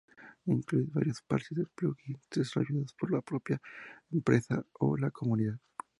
Incluye 0.47 0.89
varios 0.91 1.21
parches 1.21 1.59
y 1.59 1.63
plugins 1.75 2.27
desarrollados 2.31 2.91
por 2.95 3.11
la 3.11 3.21
propia 3.21 3.61
empresa 4.11 4.65
o 4.79 4.97
la 4.97 5.11
comunidad. 5.11 5.59